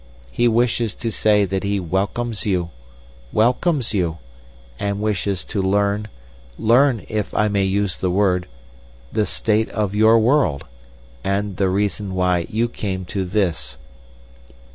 He 0.31 0.47
wishes 0.47 0.95
to 0.95 1.11
say 1.11 1.45
that 1.45 1.63
he 1.63 1.79
welcomes 1.79 2.43
you—welcomes 2.47 3.93
you—and 3.93 4.99
wishes 4.99 5.45
to 5.45 5.61
learn—learn, 5.61 7.05
if 7.07 7.31
I 7.35 7.47
may 7.47 7.65
use 7.65 7.97
the 7.99 8.09
word—the 8.09 9.25
state 9.27 9.69
of 9.69 9.93
your 9.93 10.17
world, 10.17 10.65
and 11.23 11.57
the 11.57 11.69
reason 11.69 12.15
why 12.15 12.47
you 12.49 12.67
came 12.67 13.05
to 13.13 13.23
this. 13.23 13.77